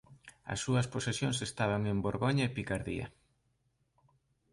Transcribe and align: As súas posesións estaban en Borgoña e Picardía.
As 0.53 0.59
súas 0.65 0.89
posesións 0.93 1.37
estaban 1.47 1.81
en 1.91 1.97
Borgoña 2.05 2.43
e 2.47 2.53
Picardía. 2.55 3.07